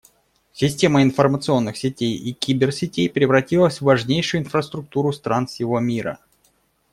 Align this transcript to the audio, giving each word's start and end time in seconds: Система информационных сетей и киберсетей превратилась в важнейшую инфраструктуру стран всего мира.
Система 0.51 1.03
информационных 1.03 1.77
сетей 1.77 2.17
и 2.17 2.33
киберсетей 2.33 3.07
превратилась 3.07 3.81
в 3.81 3.83
важнейшую 3.83 4.41
инфраструктуру 4.41 5.13
стран 5.13 5.45
всего 5.45 5.79
мира. 5.79 6.17